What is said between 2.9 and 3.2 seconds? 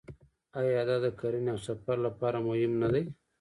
دی؟